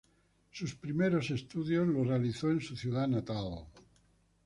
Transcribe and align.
Sus 0.49 0.73
primeros 0.73 1.29
estudios 1.29 1.87
los 1.87 2.07
realizó 2.07 2.49
en 2.49 2.59
su 2.59 2.75
ciudad 2.75 3.07
natal. 3.07 3.67